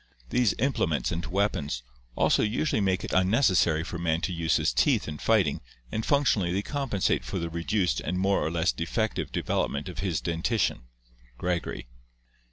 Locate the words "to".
4.21-4.33